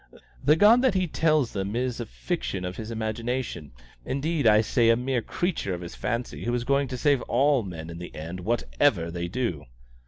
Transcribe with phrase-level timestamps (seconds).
[0.43, 3.71] The God that he tells them of is a fiction of his imagination;
[4.03, 7.21] indeed, I might say a mere creature of his fancy, who is going to save
[7.27, 9.65] all men in the end, whatever they do!"